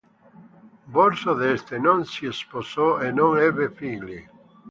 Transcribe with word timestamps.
Borso 0.93 1.35
d'Este 1.41 1.77
non 1.83 2.01
si 2.05 2.27
sposò 2.31 2.99
e 3.01 3.11
non 3.11 3.37
ebbe 3.37 3.69
figli. 3.71 4.19